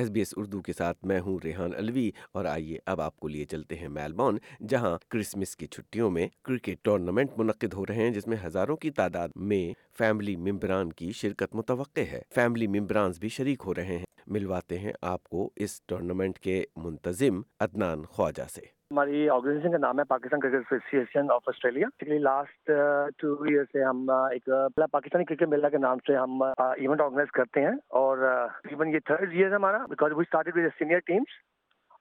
S 0.00 0.10
B 0.10 0.20
S 0.20 0.34
Urdu 0.36 0.60
کے 0.60 0.72
ساتھ 0.72 1.04
میں 1.04 1.20
ہوں 1.20 1.38
ریحان 1.44 1.70
الوی 1.76 2.10
اور 2.32 2.44
آئیے 2.44 2.78
اب 2.86 3.00
آپ 3.00 3.16
کو 3.16 3.28
لیے 3.28 3.44
چلتے 3.44 3.76
ہیں 3.76 3.88
میلبورن، 3.88 4.36
جہاں 4.68 4.98
کرسمس 5.08 5.56
کی 5.56 5.66
چھٹیوں 5.66 6.10
میں 6.10 6.28
کرکٹ 6.42 6.76
ٹورنامنٹ 6.82 7.30
منعقد 7.36 7.74
ہو 7.74 7.86
رہے 7.86 7.94
ہیں، 7.94 8.10
جس 8.10 8.26
میں 8.26 8.36
ہزاروں 8.46 8.76
کی 8.76 8.90
تعداد 8.90 9.28
میں 9.36 9.72
فیملی 9.98 10.36
ممبران 10.36 10.92
کی 10.92 11.12
شرکت 11.12 11.54
متوقع 11.54 12.00
ہے۔ 12.00 12.22
فیملی 12.34 12.66
ممبرانز 12.66 13.18
بھی 13.18 13.28
شریک 13.28 13.62
ہو 13.66 13.74
رہے 13.74 13.98
ہیں۔ 13.98 14.04
ملواتے 14.26 14.78
ہیں 14.78 14.92
آپ 15.02 15.24
کو 15.24 15.50
اس 15.56 15.82
ٹورنامنٹ 15.82 16.38
کے 16.38 16.64
منتظم 16.76 17.40
عدنان 17.60 18.04
خواجہ 18.04 18.46
سے۔ 18.54 18.79
ہماری 18.90 19.28
آرگنائزیشن 19.28 19.70
کا 19.70 19.78
نام 19.78 19.98
ہے 19.98 20.04
Pakistan 20.04 20.40
cricket 20.40 20.72
association 20.72 21.30
of 21.30 21.48
Australia 21.48 21.88
last 22.20 22.70
two 23.18 23.32
year 23.42 23.64
سے 23.64 23.82
ہم 23.84 24.10
ایک 24.10 24.48
پاکستانی 24.90 25.24
کرکٹ 25.24 25.48
میلہ 25.48 25.68
کے 25.68 25.78
نام 25.78 25.98
سے 26.06 26.16
ہم 26.16 26.42
ایونٹ 26.42 27.00
آرگنائز 27.00 27.30
کرتے 27.32 27.60
ہیں 27.62 27.74
اور 28.00 28.18
ایون 28.64 28.88
یہ 28.88 28.98
تھرڈ 29.06 29.32
ایئر 29.32 29.48
ہے 29.48 29.54
ہمارا 29.54 29.84
because 29.86 30.12
we 30.12 30.22
started 30.22 30.56
with 30.56 30.68
senior 30.78 30.98
teams 31.06 31.36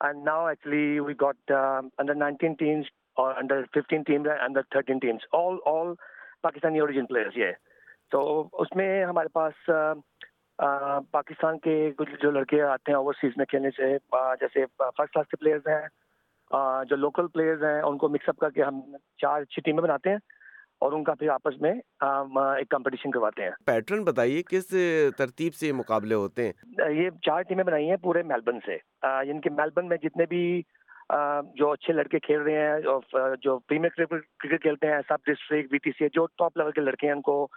and 0.01 0.25
now 0.25 0.45
actually 0.45 0.99
we 0.99 1.13
got 1.21 1.51
under 1.51 2.15
nineteen 2.15 2.53
teams 2.55 2.91
اور 3.17 3.35
under 3.35 3.63
fifteen 3.73 4.03
teams 4.03 4.27
under 4.39 4.61
thirteen 4.71 4.99
teams 4.99 5.27
all 5.35 5.57
all 5.67 5.93
Pakistani 6.41 6.79
origin 6.79 7.05
players 7.05 7.37
یہ 7.37 7.51
تو 8.11 8.27
اس 8.53 8.75
میں 8.75 8.89
ہمارے 9.05 9.27
پاس 9.33 9.69
پاکستان 11.11 11.59
کے 11.59 11.79
کچھ 11.97 12.19
جو 12.21 12.31
لڑکے 12.31 12.61
آتے 12.63 12.91
ہیں 12.91 12.97
اوورسیز 12.97 13.37
میں 13.37 13.45
کھیلنے 13.45 13.69
سے 13.71 13.97
جیسے 14.41 14.65
فرسٹ 14.77 15.13
کلاس 15.13 15.27
کے 15.27 15.37
پلیئرز 15.37 15.67
ہیں 15.67 15.87
جو 16.89 16.95
لوکل 16.95 17.27
پلیئرز 17.27 17.63
ہیں 17.63 17.81
ان 17.81 17.97
کو 17.97 18.09
مکس 18.09 18.29
اپ 18.29 18.37
کر 18.37 18.49
کے 18.49 18.63
ہم 18.63 18.81
چار 19.17 19.41
اچھی 19.41 19.61
ٹیمیں 19.61 19.83
بناتے 19.83 20.09
ہیں 20.09 20.17
اور 20.79 20.91
ان 20.91 21.03
کا 21.03 21.13
پھر 21.13 21.29
آپس 21.29 21.61
میں 21.61 21.71
ایک 22.57 22.69
کمپٹیشن 22.69 23.11
کرواتے 23.11 23.43
ہیں۔ 23.43 23.51
پیٹرن 23.65 24.03
بتائیے 24.03 24.43
کس 24.43 24.67
ترتیب 25.17 25.53
سے 25.53 25.71
مقابلے 25.71 26.15
ہوتے 26.15 26.45
ہیں؟ 26.45 26.53
یہ 26.91 27.09
چار 27.09 27.41
ٹیمیں 27.41 27.63
بنائی 27.63 27.89
ہیں 27.89 27.97
پورے 27.97 28.23
میلبرن 28.23 28.59
سے۔ 28.65 28.77
یعنی 29.03 29.41
کہ 29.41 29.49
میلبرن 29.49 29.87
میں 29.87 29.97
جتنے 29.97 30.25
بھی 30.29 30.61
جو 31.55 31.71
اچھے 31.71 31.93
لڑکے 31.93 32.19
کھیل 32.19 32.41
رہے 32.41 32.67
ہیں 32.67 32.79
جو 33.41 33.59
پریمیئر 33.59 34.05
کرکٹ 34.05 34.61
کھیلتے 34.61 34.87
ہیں 34.87 34.99
سب 35.07 35.17
ڈسٹرکٹ 35.25 35.67
وی 35.71 35.77
ٹی 35.77 35.91
سی 35.91 36.07
جو 36.13 36.25
ٹاپ 36.25 36.57
لیول 36.57 36.71
کے 36.71 36.81
لڑکے 36.81 37.07
ہیں 37.07 37.13
ان 37.13 37.21
کو 37.21 37.47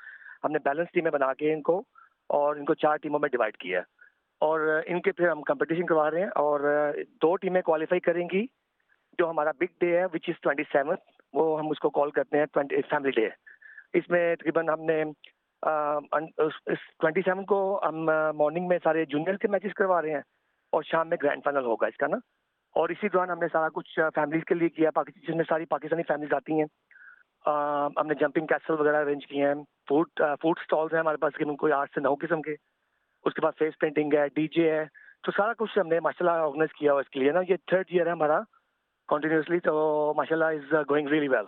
ہم 0.45 0.53
نے 0.53 0.59
بیلنس 0.59 0.89
ٹیمیں 0.93 1.11
بنا 1.11 1.35
کے 1.35 1.53
ان 1.53 1.63
کو 1.63 1.83
اور 2.27 2.57
ان 2.57 2.65
کو 2.65 2.75
چار 2.75 2.97
ٹیموں 2.97 3.19
میں 3.19 3.29
ڈیوائڈ 3.29 3.57
کیا 3.57 3.79
ہے۔ 3.79 3.85
اور 4.41 4.81
ان 4.87 5.01
کے 5.01 5.13
پھر 5.13 5.29
ہم 5.29 5.43
کمپٹیشن 5.43 5.87
کروا 5.87 6.11
رہے 6.11 6.21
ہیں 6.21 6.29
اور 6.29 6.61
دو 7.23 7.37
ٹیمیں 7.37 7.63
کوالیفائی 7.63 8.01
کریں 8.01 8.29
گی۔ 8.33 8.47
جو 9.19 9.29
ہمارا 9.31 9.51
بگ 9.61 9.79
ڈے 9.81 9.97
ہے 9.99 10.05
وچ 10.15 10.29
از 10.29 10.41
ٹوینٹی 10.43 10.63
سیون 10.73 10.97
وہ 11.35 11.59
ہم 11.59 11.71
اس 11.71 11.79
کو 11.79 11.91
کال 11.91 12.11
کرتے 12.11 12.39
ہیں 12.39 12.47
فیملی 12.91 13.11
ڈے 13.11 13.29
اس 13.99 14.09
میں 14.11 14.25
تقریباً 14.37 14.69
ہم 14.69 14.85
نے 14.91 15.03
ٹوینٹی 15.63 17.21
سیون 17.25 17.45
کو 17.45 17.59
ہم 17.83 18.05
مارننگ 18.05 18.69
میں 18.69 18.79
سارے 18.85 19.05
جونیئر 19.11 19.37
کے 19.43 19.49
میچز 19.49 19.75
کروا 19.77 20.01
رہے 20.03 20.13
ہیں 20.13 20.21
اور 20.73 20.83
شام 20.91 21.09
میں 21.09 21.17
گرینڈ 21.23 21.45
فائنل 21.45 21.65
ہوگا 21.65 21.87
اس 21.87 21.97
کا 21.97 22.07
نا. 22.07 22.17
اور 22.77 22.89
اسی 22.89 23.09
دوران 23.09 23.31
ہم 23.31 23.39
نے 23.39 23.47
سارا 23.53 23.69
کچھ 23.75 23.99
فیملیز 24.15 24.45
کے 24.49 24.55
لیے 24.55 24.69
کیا 24.69 24.91
جس 25.07 25.35
میں 25.37 25.45
ساری 25.49 25.65
پاکستانی 25.75 26.03
فیملیز 26.09 26.33
آتی 26.35 26.59
ہیں. 26.59 26.67
ہم 27.45 28.07
نے 28.07 28.15
جمپنگ 28.21 28.47
کیسل 28.47 28.81
وغیرہ 28.81 29.01
ارینج 29.03 29.27
کیے 29.27 29.47
ہیں. 29.47 29.55
فوڈ 29.89 30.21
فوڈ 30.43 30.59
اسٹالس 30.61 30.93
ہیں 30.93 31.01
ہمارے 31.01 31.17
پاس 31.25 31.33
کوئی 31.59 31.73
آٹھ 31.73 31.91
سے 31.95 32.01
نو 32.01 32.15
قسم 32.21 32.43
کے. 32.43 32.55
اس 33.25 33.35
کے 33.35 33.41
بعد 33.43 33.59
فیس 33.59 33.79
پینٹنگ 33.81 34.15
ہے 34.15 34.27
ڈی 34.35 34.47
جے 34.57 34.71
ہے. 34.71 34.85
تو 35.25 35.33
سارا 35.37 35.53
کچھ 35.59 35.79
ہم 35.79 35.89
نے 35.89 36.01
ماشاء 36.01 36.25
اللہ 36.27 36.43
آرگنائز 36.43 36.73
کیا 36.79 36.93
ہوا 36.93 37.01
اس 37.01 37.11
کے 37.11 37.21
لیے 37.21 37.33
نا. 37.33 37.41
یہ 37.49 37.57
تھرڈ 37.67 37.87
ایئر 37.91 38.07
ہے 38.07 38.13
ہمارا. 38.13 38.41
کنٹینیوسلی 39.09 39.61
تو 39.61 40.15
ماشاء 40.17 40.37
اللہ 40.37 40.45
از 40.45 40.75
گوئنگ 40.89 41.09
ریلی 41.09 41.29
ویل 41.29 41.47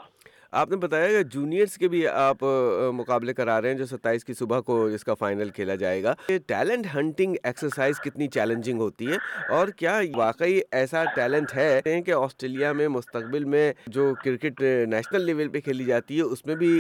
آپ 0.59 0.71
نے 0.71 0.77
بتایا 0.77 1.07
کہ 1.09 1.23
جونیئرس 1.31 1.77
کے 1.79 1.89
بھی 1.89 2.07
آپ 2.09 2.43
مقابلے 2.95 3.33
کرا 3.35 3.61
رہے 3.61 3.69
ہیں 3.69 3.77
جو 3.77 3.87
ستائیس 3.87 4.25
کی 4.25 4.35
صبح 4.35 4.61
کو 4.67 4.85
اس 4.85 5.05
کا 5.05 5.15
فائنل 5.21 5.49
کھیلا 5.55 5.75
جائے 5.75 6.03
گا۔ 6.03 6.13
ٹیلنٹ 6.47 6.87
ہنٹنگ 6.95 7.35
ایکسرسائز 7.43 8.01
کتنی 8.01 8.29
چیلنجنگ 8.35 8.81
ہوتی 8.81 9.11
ہے 9.11 9.17
اور 9.55 9.69
کیا 9.79 9.99
واقعی 10.17 10.61
ایسا 10.73 11.05
ٹیلنٹ 11.15 11.55
ہے 11.55 12.01
کہ 12.07 12.13
آسٹریلیا 12.13 12.73
میں 12.73 12.89
مستقبل 12.89 13.45
میں 13.55 13.73
جو 13.87 14.13
کرکٹ 14.25 14.61
نیشنل 14.89 15.25
لیول 15.27 15.49
پہ 15.49 15.61
کھیلی 15.61 15.85
جاتی 15.85 16.17
ہے، 16.17 16.23
اس 16.23 16.45
میں 16.47 16.55
بھی 16.57 16.71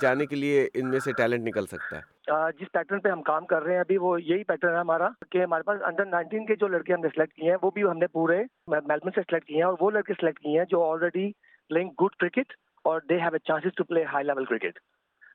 جانے 0.00 0.26
کے 0.26 0.36
لیے 0.36 0.68
ان 0.74 0.90
میں 0.90 1.00
سے 1.04 1.12
ٹیلنٹ 1.18 1.46
نکل 1.48 1.66
سکتا 1.66 1.96
ہے؟ 1.96 2.52
جس 2.58 2.72
پیٹرن 2.72 3.00
پہ 3.00 3.08
ہم 3.08 3.22
کام 3.22 3.46
کر 3.46 3.62
رہے 3.62 3.72
ہیں 3.72 3.80
ابھی، 3.80 3.96
وہ 3.98 4.20
یہی 4.22 4.44
پیٹرن 4.44 4.72
ہے 4.72 4.78
ہمارا 4.78 5.08
کہ 5.30 5.42
ہمارے 5.42 5.62
پاس 5.66 5.82
انڈر 5.86 6.06
نائنٹین 6.06 6.46
کے 6.46 6.56
جو 6.56 6.68
لڑکے 6.68 6.92
ہم 6.92 7.00
نے 7.00 7.08
سلیکٹ 7.14 7.34
کیے 7.34 7.50
ہیں، 7.50 7.56
وہ 7.62 7.70
بھی 7.70 7.84
ہم 7.84 7.98
نے 7.98 8.06
پورے 8.12 8.42
میلبن 8.68 9.10
سے 9.14 9.20
سلیکٹ 9.20 9.46
کیے 9.46 9.56
ہیں 9.56 9.64
اور 9.64 9.76
وہ 9.80 9.90
لڑکے 9.90 10.14
سلیکٹ 10.20 10.40
کیے 10.42 10.58
ہیں 10.58 10.66
جو 10.70 10.82
آلریڈی 10.90 11.30
پلئنگ 11.70 11.90
گڈ 12.02 12.16
کرکٹ 12.20 12.52
اور 12.84 13.00
they 13.08 13.18
have 13.20 13.32
a 13.32 13.38
chances 13.38 13.74
to 13.76 13.84
play 13.84 14.04
high 14.12 14.24
level 14.26 14.44
cricket 14.44 14.78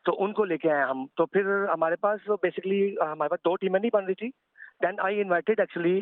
تو 0.05 0.15
ان 0.23 0.33
کو 0.33 0.45
لے 0.45 0.57
کے 0.57 0.71
آئے 0.71 0.83
ہم. 0.83 1.05
تو 1.17 1.25
پھر 1.25 1.45
ہمارے 1.73 1.95
پاس 2.01 2.29
بیسکلی 2.43 2.79
ہمارے 3.01 3.29
پاس 3.29 3.39
دو 3.45 3.55
ٹیمیں 3.55 3.79
نہیں 3.79 3.91
بن 3.93 4.05
رہی 4.05 4.13
تھی. 4.13 4.29
Then 4.83 4.99
I 5.03 5.21
invited 5.21 5.59
actually 5.59 5.99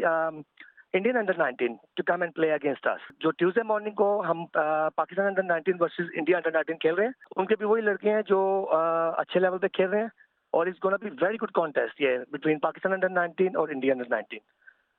Indian 0.94 1.18
under 1.18 1.38
nineteen 1.38 1.76
to 1.96 2.04
come 2.08 2.22
and 2.22 2.34
play 2.36 2.52
against 2.54 2.88
اس 2.88 3.12
جو 3.22 3.32
ٹیوزڈے 3.32 3.64
مارننگ 3.68 3.96
کو 4.02 4.08
ہم 4.30 4.46
Pakistan 4.96 5.26
under 5.26 5.44
nineteen 5.44 5.78
versus 5.80 6.10
India 6.16 6.38
under 6.38 6.52
nineteen 6.54 6.78
کھیل 6.78 6.96
رہے 6.96 7.06
ہیں. 7.06 7.14
ان 7.36 7.46
کے 7.46 7.56
بھی 7.56 7.66
وہی 7.66 7.82
لڑکے 7.82 8.12
ہیں 8.14 8.22
جو 8.28 8.42
اچھے 9.18 9.40
لیول 9.40 9.58
پہ 9.60 9.68
کھیل 9.74 9.90
رہے 9.90 10.02
ہیں. 10.02 10.08
اور 10.54 10.68
it's 10.68 10.84
gonna 10.84 10.98
be 11.02 11.10
very 11.22 11.38
good 11.42 11.52
contest 11.54 12.02
یہ 12.02 12.18
بٹوین 12.32 12.60
پاکستان 12.60 12.94
انڈر 12.94 13.10
نائنٹین 13.10 13.56
اور 13.58 13.70
انڈیا 13.70 13.94
انڈر 13.94 14.10
نائنٹین 14.10 14.40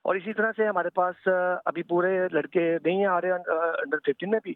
اور 0.04 0.16
اسی 0.16 0.33
طرح 0.33 0.53
سے 0.56 0.66
ہمارے 0.66 0.91
پاس 0.94 1.28
ابھی 1.66 1.83
پورے 1.91 2.16
لڑکے 2.33 2.66
نہیں 2.84 3.04
آ 3.06 3.21
رہے 3.21 3.33
انڈر 3.33 3.99
ففٹین 3.99 4.31
میں 4.31 4.41
بھی. 4.44 4.54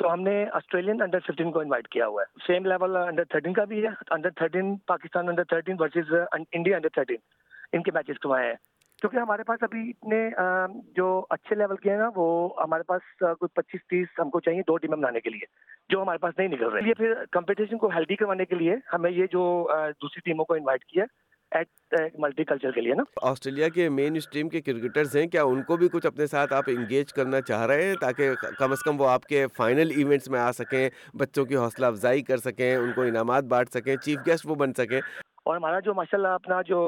تو 0.00 0.12
ہم 0.12 0.20
نے 0.22 0.34
آسٹریلین 0.52 1.02
انڈر 1.02 1.18
ففٹین 1.20 1.50
کو 1.52 1.60
انوائٹ 1.60 1.88
کیا 1.88 2.06
ہوا 2.06 2.22
ہے۔ 2.22 2.38
سیم 2.46 2.66
لیول 2.66 2.96
انڈر 2.96 3.24
تھرٹین 3.24 3.52
کا 3.52 3.64
بھی 3.64 3.82
ہے۔ 3.82 3.88
Under 4.10 4.30
thirteen 4.30 4.76
Pakistan 4.86 5.28
under 5.28 5.44
thirteen 5.44 5.76
versus 5.78 6.12
India 6.32 6.76
under 6.76 6.88
thirteen 6.88 7.16
ان 7.72 7.82
کے 7.82 7.90
میچز 7.94 8.18
کروائے 8.18 8.48
ہیں۔ 8.48 8.54
کیونکہ 9.00 9.16
ہمارے 9.16 9.42
پاس 9.42 9.62
ابھی 9.62 9.90
اتنے 9.90 10.28
جو 10.96 11.24
اچھے 11.30 11.56
لیول 11.56 11.76
کے 11.76 11.90
ہیں 11.90 11.98
نا، 11.98 12.08
وہ 12.16 12.28
ہمارے 12.62 12.82
پاس 12.82 13.02
کوئی 13.18 13.48
پچیس 13.54 13.86
تیس 13.86 14.08
ہم 14.18 14.30
کو 14.30 14.40
چاہیے 14.40 14.62
دو 14.68 14.76
ٹیمیں 14.76 14.96
بنانے 14.96 15.20
کے 15.20 15.30
لیے، 15.30 15.46
جو 15.88 16.02
ہمارے 16.02 16.18
پاس 16.18 16.38
نہیں 16.38 16.48
نکل 16.48 16.68
رہے۔ 16.68 16.88
یہ 16.88 16.94
پھر 16.94 17.14
کمپٹیشن 17.32 17.78
کو 17.78 17.88
ہیلدی 17.88 18.16
کروانے 18.16 18.44
کے 18.44 18.54
لیے 18.54 18.76
ہمیں 18.92 19.10
یہ 19.10 19.26
جو 19.32 19.42
دوسری 20.02 20.20
ٹیموں 20.24 20.44
کو 20.44 20.54
انوائٹ 20.54 20.84
کیا 20.84 21.04
ملٹی 22.18 22.44
کلچر 22.44 22.68
uh, 22.68 22.74
کے 22.74 22.80
لیے 22.80 22.94
نا۔ 22.94 23.02
آسٹریلیا 23.22 23.68
کے 23.68 23.88
مین 23.88 24.16
اسٹریم 24.16 24.48
کے 24.48 24.60
کرکٹرز 24.60 25.16
ہیں۔ 25.16 25.26
کیا 25.26 25.42
ان 25.42 25.62
کو 25.62 25.76
بھی 25.76 25.88
کچھ 25.88 26.06
اپنے 26.06 26.26
ساتھ 26.26 26.52
آپ 26.52 26.64
انگیج 26.66 27.12
کرنا 27.12 27.40
چاہ 27.40 27.66
رہے 27.66 27.88
ہیں 27.88 27.94
تاکہ 27.94 28.30
کم 28.58 28.72
از 28.72 28.78
کم 28.78 29.00
وہ 29.00 29.08
آپ 29.08 29.22
کے 29.22 29.46
فائنل 29.56 29.90
ایونٹس 29.96 30.28
میں 30.28 30.40
آ 30.40 30.52
سکیں، 30.52 30.88
بچوں 31.14 31.44
کی 31.44 31.56
حوصلہ 31.56 31.86
افزائی 31.86 32.22
کر 32.22 32.36
سکیں، 32.36 32.76
ان 32.76 32.92
کو 32.92 33.02
انعامات 33.02 33.44
بانٹ 33.44 33.68
سکیں، 33.74 33.96
چیف 33.96 34.18
گیسٹ 34.26 34.46
وہ 34.46 34.54
بن 34.54 34.72
سکیں۔ 34.72 35.00
اور 35.50 35.56
ہمارا 35.56 35.78
جو 35.80 35.94
ماشاء 35.94 36.16
اللہ 36.18 36.34
اپنا 36.38 36.60
جو 36.62 36.80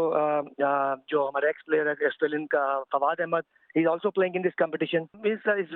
جو 1.06 1.22
ہمارا 1.28 1.46
ایکس 1.46 1.64
پلیئر 1.66 1.86
ہے 1.86 2.06
آسٹریلین 2.06 2.46
کا، 2.46 2.60
فواد 2.92 3.20
احمد 3.20 3.48
ہی 3.76 3.86
also 3.86 4.10
playing 4.10 4.32
in 4.34 4.44
this 4.44 4.54
competition 4.56 5.04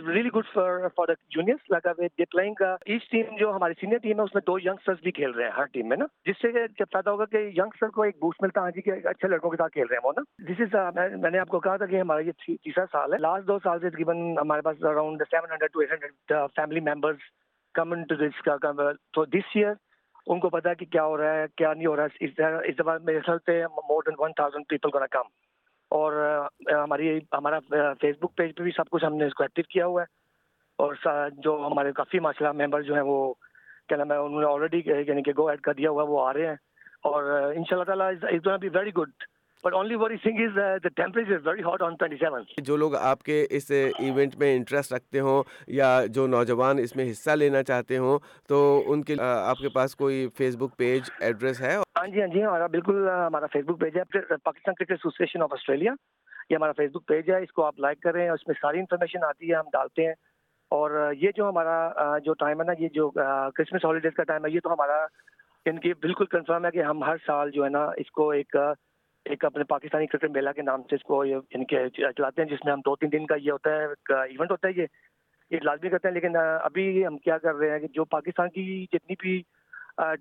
really 0.08 0.28
good 0.28 0.44
for 0.52 0.86
for 0.96 1.06
the 1.06 1.12
juniors 1.30 1.70
لگا 1.70 1.92
دے 1.92 2.24
پلئنگ 2.24 2.62
ایچ 2.62 3.08
ٹیم 3.10 3.36
جو 3.36 3.50
ہماری 3.56 3.74
سینئر 3.80 3.98
ٹیم 3.98 4.18
ہے، 4.18 4.24
اس 4.24 4.34
میں 4.34 4.42
دو 4.46 4.58
ینگسٹرز 4.58 4.96
بھی 5.02 5.10
کھیل 5.10 5.30
رہے 5.30 5.44
ہیں، 5.44 5.50
ہر 5.50 5.64
ٹیم 5.64 5.88
میں 5.88 5.96
نا۔ 5.96 6.04
جس 6.26 6.40
سے 6.42 6.52
جب 6.52 6.84
فائدہ 6.92 7.10
ہوگا 7.10 7.24
کہ 7.24 7.36
ینگسٹر 7.36 7.88
کو 7.88 8.02
ایک 8.02 8.16
بوسٹ 8.20 8.42
ملتا 8.42 8.60
ہے 8.60 8.64
ہاں 8.64 8.70
جی 8.70 8.82
کہ 8.82 8.90
اچھے 9.04 9.28
لڑکوں 9.28 9.50
کے 9.50 9.56
ساتھ 9.56 9.72
کھیل 9.72 9.86
رہے 9.86 9.96
ہیں 9.96 10.06
وہ 10.06 10.12
نا۔ 10.16 10.22
دس 10.52 10.60
از 10.60 10.76
uh, 10.76 11.18
میں 11.22 11.30
نے 11.30 11.38
آپ 11.38 11.48
کو 11.48 11.60
کہا 11.60 11.76
تھا 11.76 11.86
کہ 11.86 12.00
ہمارا 12.00 12.20
یہ 12.20 12.32
تیسرا 12.46 12.84
سال 12.92 13.12
ہے۔ 13.12 13.18
لاسٹ 13.18 13.48
دو 13.48 13.58
سال 13.64 13.80
سے 13.80 13.90
تقریباً 13.90 14.16
ہمارے 14.40 14.60
پاس 14.60 14.84
around 14.84 15.22
seven 15.30 15.50
hundred 15.50 15.72
to 15.72 15.80
eight 15.80 15.92
hundred 15.92 16.32
family 16.56 16.80
members 16.80 17.18
come 17.74 17.92
in 17.92 18.02
to 18.02 18.14
this 18.14 18.42
کا 18.42 18.56
تو 19.14 19.24
دس 19.24 19.56
ایئر 19.56 19.72
ان 20.26 20.40
کو 20.40 20.48
پتا 20.48 20.70
ہے 20.70 20.74
کہ 20.74 20.86
کیا 20.86 21.04
ہو 21.04 21.16
رہا 21.16 21.34
ہے، 21.34 21.44
کیا 21.56 21.72
نہیں 21.72 21.86
ہو 21.86 21.96
رہا 21.96 22.04
ہے۔ 22.04 22.24
اس 22.64 22.78
دفعہ 22.78 22.98
میرے 23.02 23.20
خیال 23.20 23.38
سے 23.46 23.66
more 23.66 24.02
than 24.06 24.14
one 24.18 24.32
thousand 24.32 24.64
people 24.68 24.90
کو 24.90 24.98
کم 25.10 25.28
اور 25.88 26.12
ہماری، 26.72 27.18
ہمارا 27.18 27.58
فیس 28.00 28.16
بک 28.20 28.36
پیج 28.36 28.56
پہ 28.56 28.62
بھی 28.62 28.70
سب 28.76 28.90
کچھ 28.90 29.04
ہم 29.04 29.16
نے 29.16 29.26
اس 29.26 29.34
کو 29.34 29.44
ایکٹیو 29.44 29.64
کیا 29.68 29.86
ہوا 29.86 30.02
ہے۔ 30.02 30.06
اور 30.78 30.94
جو 31.32 31.68
ہمارے 31.72 31.92
کافی 31.92 32.18
ماشاء 32.18 32.48
اللہ 32.48 32.64
ممبر 32.64 32.82
جو 32.82 32.94
ہیں 32.94 33.02
وہ، 33.02 33.34
کیا 33.88 33.96
نام 33.96 34.12
ہے، 34.12 34.16
انہوں 34.16 34.40
نے 34.40 34.46
آلریڈی 34.46 34.82
یعنی 34.84 35.22
کہ 35.22 35.32
گو 35.38 35.48
ایڈ 35.48 35.60
کر 35.60 35.72
دیا 35.72 35.90
ہوا 35.90 36.02
ہے، 36.02 36.08
وہ 36.08 36.26
آ 36.26 36.32
رہے 36.32 36.46
ہیں۔ 36.46 36.56
اور 37.02 37.24
ان 37.56 37.64
شاء 37.64 37.76
اللہ 37.76 37.84
تعالیٰ 37.84 38.12
از 38.22 38.60
بی 38.60 38.68
ویری 38.68 38.94
گڈ 38.94 39.10
جو 42.58 42.76
لوگ 42.76 42.94
آپ 42.94 43.22
کے 43.22 43.46
اس 43.50 43.70
ایونٹ 43.70 44.36
میں 44.36 44.56
انٹرسٹ 44.56 44.92
رکھتے 44.92 45.20
ہوں 45.20 45.42
یا 45.66 46.06
جو 46.08 46.26
نوجوان 46.26 46.78
اس 46.78 46.96
میں 46.96 47.10
حصہ 47.10 47.30
لینا 47.30 47.62
چاہتے 47.62 47.98
ہوں 47.98 48.18
تو 48.48 48.82
ان 48.86 49.02
کے 49.02 49.14
آپ 49.22 49.58
کے 49.58 49.68
پاس 49.68 49.96
کوئی 49.96 50.28
فیس 50.38 50.56
بک 50.56 50.76
پیج 50.76 51.10
ایڈریس 51.20 51.60
ہے؟ 51.60 51.76
ہاں 51.76 52.06
جی 52.06 52.20
ہاں 52.20 52.28
جی 52.28 52.44
ہمارا 52.44 52.66
بالکل 52.66 53.08
ہمارا 53.08 53.46
فیس 53.46 53.64
بک 53.64 53.80
پیج 53.80 53.96
ہے 53.96 54.02
Pakistan 54.44 54.74
cricket 54.74 54.90
association 54.90 55.42
of 55.42 55.52
Australia 55.52 55.92
یہ 56.50 56.56
ہمارا 56.56 56.72
فیس 56.72 56.90
بک 56.90 57.06
پیج 57.06 57.30
ہے۔ 57.30 57.42
اس 57.42 57.52
کو 57.52 57.64
آپ 57.64 57.80
لائک 57.80 58.00
کریں 58.00 58.28
اس 58.28 58.48
میں 58.48 58.54
ساری 58.60 58.78
انفارمیشن 58.78 59.24
آتی 59.24 59.50
ہے 59.50 59.54
ہم 59.54 59.68
ڈالتے 59.72 60.06
ہیں۔ 60.06 60.14
اور 60.70 61.12
یہ 61.18 61.30
جو 61.36 61.48
ہمارا 61.48 62.18
جو 62.18 62.32
ٹائم 62.32 62.60
ہے 62.60 62.66
نا 62.66 62.72
یہ 62.78 62.88
جو 62.88 63.10
کرسمس 63.54 63.84
ہالیڈیز 63.84 64.12
کا 64.16 64.22
ٹائم 64.22 64.46
ہے 64.46 64.50
یہ 64.50 64.60
تو 64.60 64.72
ہمارا 64.72 65.06
ان 65.66 65.78
کی 65.78 65.92
بالکل 65.94 66.24
کنفرم 66.24 66.64
ہے 66.64 66.70
کہ 66.70 66.82
ہم 66.82 67.04
ہر 67.04 67.16
سال 67.26 67.50
جو 67.50 67.64
ہے 67.64 67.68
نا 67.68 67.84
اس 67.96 68.10
کو 68.10 68.30
ایک 68.30 68.56
ایک 69.26 69.44
اپنے 69.44 69.64
پاکستانی 69.68 70.06
کرکٹ 70.06 70.30
میلہ 70.30 70.50
کے 70.56 70.62
نام 70.62 70.82
سے 70.90 70.94
اس 70.94 71.02
کو 71.04 71.20
ان 71.22 71.64
کے 71.64 71.88
چلاتے 71.90 72.42
ہیں، 72.42 72.48
جس 72.48 72.64
میں 72.64 72.72
ہم 72.72 72.80
دو 72.84 72.94
تین 72.96 73.12
دن 73.12 73.26
کا 73.26 73.34
یہ 73.36 73.50
ہوتا 73.52 73.70
ہے 73.72 73.84
ایونٹ 74.22 74.50
ہوتا 74.50 74.68
ہے 74.68 74.72
یہ 74.76 74.86
یہ 75.50 75.60
لازمی 75.64 75.90
کرتے 75.90 76.08
ہیں، 76.08 76.14
لیکن 76.14 76.36
ابھی 76.36 76.84
ہم 77.06 77.18
کیا 77.18 77.38
کر 77.38 77.54
رہے 77.54 77.70
ہیں 77.70 77.78
کہ 77.78 77.88
جو 77.94 78.04
پاکستان 78.12 78.48
کی 78.50 78.64
جتنی 78.92 79.14
بھی 79.20 79.40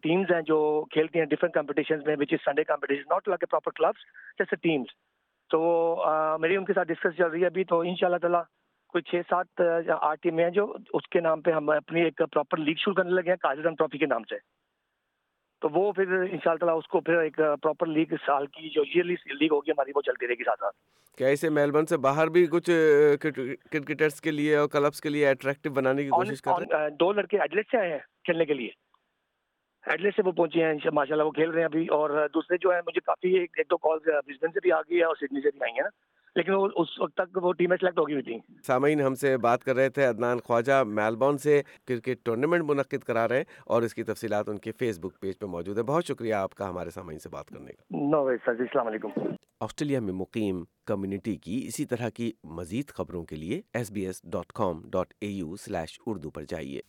ٹیمز 0.02 0.31
ہیں 0.31 0.42
جو 0.48 0.60
کھیلتی 0.92 1.19
ہیں 1.19 1.25
ڈفرنٹ 1.28 1.54
کمپٹیشن 1.54 2.02
میں 2.06 2.16
which 2.19 2.34
is 2.34 2.46
Sunday 2.46 2.63
competition 2.63 3.10
not 3.12 3.28
like 3.28 3.44
a 3.44 3.52
proper 3.52 3.72
clubs 3.75 4.06
جیسے 4.40 4.56
ٹیمس 4.62 4.94
تو 5.50 5.62
میری 6.42 6.56
ان 6.57 6.66
کے 6.66 6.74
ساتھ 6.74 6.88
ڈسکس 6.88 7.18
چل 7.18 7.30
رہی 7.30 7.42
ہے 7.42 7.46
ابھی، 7.46 7.63
تو 7.63 7.80
ان 7.80 7.96
شاء 7.96 8.07
اللہ 8.07 8.18
تعالیٰ 8.22 8.42
کوئی 8.94 9.02
چھ 9.04 9.22
سات، 9.30 9.62
آٹھ 9.92 10.22
ٹیمیں 10.22 10.44
ہیں 10.44 10.52
جو 10.52 10.66
اس 10.94 11.07
کے 11.12 11.19
نام 11.22 11.42
پہ 11.42 11.52
ہم 11.52 11.69
اپنی 11.69 12.02
ایک 12.02 12.22
پراپر 12.34 12.57
لیگ 12.57 12.75
شروع 12.80 12.96
کرنے 12.96 13.12
لگے 13.12 13.30
ہیں 13.30 13.38
کاجرم 13.42 13.75
ٹرافی 13.75 13.98
کے 13.98 14.06
نام 14.06 14.24
سے۔ 14.30 14.36
تو 15.66 15.70
وہ 15.70 15.92
پھر 15.92 16.12
ان 16.12 16.38
شاء 16.44 16.52
اللہ 16.52 16.72
اس 16.72 16.88
کو 16.88 17.00
پھر 17.00 17.18
ایک 17.18 17.36
پراپر 17.62 17.88
لیگ 17.88 18.14
سال 18.26 18.46
کی 18.48 18.70
جو 18.70 18.82
ایئرلی 18.82 19.14
لیگ 19.14 19.54
ہوگی 19.54 19.72
ہماری 19.72 19.92
وہ 19.96 20.02
چلتی 20.02 20.28
رہے 20.28 20.34
گی 20.34 20.44
ساتھ 20.44 20.60
ساتھ۔ 20.60 20.76
کیا 21.18 21.28
اسے 21.28 21.50
میلبرن 21.50 21.86
سے 21.86 21.98
باہر 21.98 22.28
بھی 22.28 22.46
کچھ 22.46 22.70
کرکٹرز 23.72 24.22
کے 24.22 24.32
لیے 24.32 24.56
اور 24.56 24.68
کلبس 24.68 25.02
کے 25.02 25.10
لیے 25.10 25.30
اٹریکٹیو 25.30 25.72
بنانے 25.74 26.04
کی 26.04 26.10
کوشش 26.10 26.42
کر 26.42 26.52
رہے 26.52 26.82
ہیں؟ 26.82 26.90
دو 26.90 27.12
لڑکے 27.14 27.40
ایڈلیٹ 27.40 27.72
سے 27.72 27.78
آئے 27.78 27.92
ہیں 27.92 28.00
کھیلنے 28.24 28.46
کے 28.46 28.54
لیے۔ 28.54 28.70
ایڈلیٹ 29.86 30.16
سے 30.16 30.22
وہ 30.26 30.32
پہنچے 30.32 30.64
ہیں 30.64 30.74
ماشاء 30.94 31.14
اللہ 31.14 31.24
وہ 31.24 31.32
کھیل 31.32 31.50
رہے 31.50 31.60
ہیں 31.60 31.66
ابھی۔ 31.66 31.88
اور 31.88 32.10
دوسرے 32.34 32.58
جو 32.58 32.70
ہیں 32.70 32.82
مجھے 32.88 33.00
کافی 33.00 33.38
ایک 33.38 33.60
دو 33.70 33.78
کال 33.78 34.00
برسبن 34.06 34.52
سے 34.52 34.60
بھی 34.64 34.72
آ 34.72 34.82
گئی 34.82 34.98
ہے 34.98 35.04
اور 35.04 35.16
سڈنی 35.16 35.42
سے 35.42 35.50
بھی 35.52 35.60
آئی 35.62 35.74
ہیں 35.74 35.90
لیکن 36.36 36.52
وہ 36.52 36.68
اس 36.76 37.00
وقت 37.00 37.14
تک 37.14 37.38
وہ 37.44 37.54
ٹیمیں 37.54 37.78
سلیکٹ 37.80 38.00
ہو 38.00 38.08
گئی 38.08 38.16
ہوئی 38.16 38.24
تھیں۔ 38.24 38.40
سامعین 38.68 39.02
ہم 39.02 39.16
سے 39.16 39.38
بات 39.38 39.64
کر 39.64 39.76
رہے 39.76 39.90
تھے 39.90 40.06
عدنان 40.06 40.40
خواجہ 40.40 40.84
میلبورن 40.88 41.38
سے 41.38 41.62
کرکٹ 41.86 42.24
ٹورنامنٹ 42.24 42.64
منعقد 42.64 43.04
کرا 43.04 43.28
رہے 43.28 43.38
ہیں 43.38 43.44
اور 43.66 43.82
اس 43.82 43.94
کی 43.94 44.04
تفصیلات 44.04 44.50
ان 44.50 44.58
کے 44.58 44.72
فیس 44.72 45.00
بک 45.00 45.20
پیج 45.20 45.40
پہ 45.40 45.46
موجود 45.46 45.78
ہے 45.78 45.84
بہت 45.84 46.06
شکریہ 46.06 46.34
آپ 46.34 46.56
کا 46.56 46.70
ہمارے 46.70 46.90
سامعین 46.90 47.20
سے 47.20 47.30
بات 47.30 47.48
کرنے 47.48 47.74
کا۔ 47.74 47.84
نو 47.92 48.30
سر 48.46 48.54
جی 48.54 48.64
السلام 48.64 48.88
علیکم۔ 48.88 49.10
آسٹریلیا 49.60 50.00
میں 50.00 50.14
مقیم 50.14 50.64
کمیونٹی 50.86 51.36
کی 51.36 51.66
اسی 51.68 51.86
طرح 51.86 52.10
کی 52.10 52.32
مزید 52.44 52.88
خبروں 52.88 53.24
کے 53.24 53.36
لیے 53.36 53.62
S 53.74 53.92
B 53.92 54.06
S 54.06 54.22
dot 54.24 54.54
com 54.54 54.81
dot 54.90 55.14
A 55.22 55.28
U 55.28 55.56
slash 55.56 56.00
Urdu 56.08 56.30
پر 56.30 56.44
جائیے۔ 56.44 56.81